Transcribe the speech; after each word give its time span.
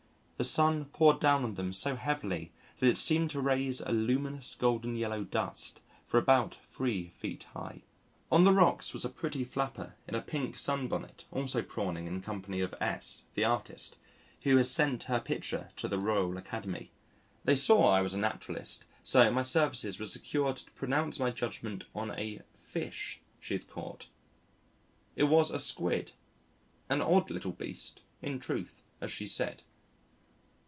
The 0.37 0.45
sun 0.45 0.85
poured 0.85 1.19
down 1.19 1.43
on 1.43 1.53
them 1.53 1.71
so 1.71 1.95
heavily 1.95 2.51
that 2.79 2.87
it 2.89 2.97
seemed 2.97 3.29
to 3.29 3.39
raise 3.39 3.79
a 3.79 3.91
luminous 3.91 4.55
golden 4.55 4.95
yellow 4.95 5.23
dust 5.23 5.81
for 6.03 6.17
about 6.17 6.55
three 6.63 7.09
feet 7.09 7.43
high. 7.53 7.83
On 8.31 8.43
the 8.43 8.51
rocks 8.51 8.91
was 8.91 9.05
a 9.05 9.09
pretty 9.09 9.43
flapper 9.43 9.93
in 10.07 10.15
a 10.15 10.19
pink 10.23 10.57
sunbonnet 10.57 11.25
also 11.31 11.61
prawning 11.61 12.07
in 12.07 12.21
company 12.21 12.59
of 12.59 12.73
S, 12.81 13.25
the 13.35 13.45
artist, 13.45 13.97
who 14.41 14.57
has 14.57 14.67
sent 14.71 15.03
her 15.03 15.19
picture 15.19 15.69
to 15.75 15.87
the 15.87 15.99
Royal 15.99 16.35
Academy. 16.37 16.91
They 17.43 17.55
saw 17.55 17.91
I 17.91 18.01
was 18.01 18.15
a 18.15 18.19
naturalist, 18.19 18.85
so 19.03 19.29
my 19.29 19.43
services 19.43 19.99
were 19.99 20.07
secured 20.07 20.57
to 20.57 20.71
pronounce 20.71 21.19
my 21.19 21.29
judgment 21.29 21.83
on 21.93 22.17
a 22.17 22.41
"fish" 22.55 23.21
she 23.39 23.53
had 23.53 23.69
caught. 23.69 24.07
It 25.15 25.25
was 25.25 25.51
a 25.51 25.59
Squid, 25.59 26.13
"an 26.89 26.99
odd 26.99 27.29
little 27.29 27.51
beast," 27.51 28.01
in 28.23 28.39
truth, 28.39 28.81
as 29.01 29.11
she 29.11 29.27
said. 29.27 29.61